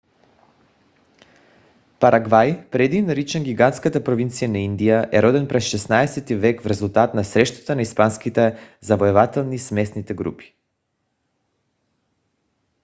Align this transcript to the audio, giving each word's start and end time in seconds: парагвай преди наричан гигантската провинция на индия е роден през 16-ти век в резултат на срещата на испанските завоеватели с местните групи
парагвай 1.99 2.69
преди 2.69 3.01
наричан 3.01 3.43
гигантската 3.43 4.03
провинция 4.03 4.49
на 4.49 4.59
индия 4.59 5.09
е 5.13 5.23
роден 5.23 5.47
през 5.47 5.65
16-ти 5.71 6.35
век 6.35 6.61
в 6.61 6.65
резултат 6.65 7.13
на 7.13 7.23
срещата 7.23 7.75
на 7.75 7.81
испанските 7.81 8.57
завоеватели 8.81 9.59
с 9.59 9.71
местните 9.71 10.13
групи 10.13 10.55